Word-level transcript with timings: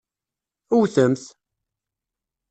Wwtemt! 0.75 1.23